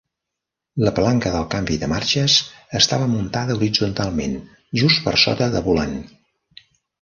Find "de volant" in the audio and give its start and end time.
5.59-5.95